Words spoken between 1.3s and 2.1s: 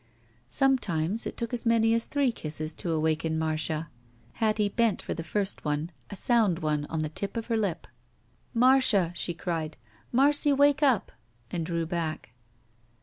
took as many as